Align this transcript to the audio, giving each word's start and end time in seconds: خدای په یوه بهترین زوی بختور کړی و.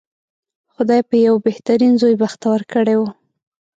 خدای 0.73 1.01
په 1.09 1.15
یوه 1.25 1.39
بهترین 1.47 1.93
زوی 2.01 2.15
بختور 2.23 2.59
کړی 2.73 2.95
و. 2.97 3.01